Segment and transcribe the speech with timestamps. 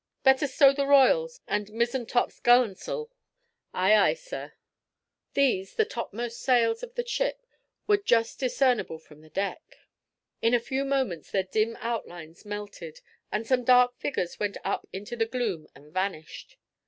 [0.23, 3.11] "Better stow the royals and mizzentop gall'ns'l."
[3.71, 4.53] "Ay, ay, sir."
[5.35, 7.45] These, the topmost sails of the ship,
[7.85, 9.61] were just discernible from the deck.
[10.41, 13.01] In a few moments their dim outlines melted,
[13.31, 16.57] and some dark figures went up into the gloom and vanished.